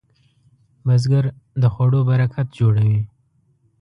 بزګر 0.85 1.25
د 1.61 1.63
خوړو 1.73 1.99
برکت 2.09 2.47
جوړوي 2.59 3.01